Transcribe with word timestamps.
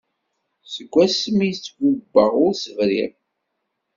Seg 0.73 0.93
ass 1.05 1.21
mi 1.35 1.45
i 1.49 1.53
tt-bubbeɣ 1.55 2.31
ur 2.45 2.53
s-briɣ. 2.63 3.11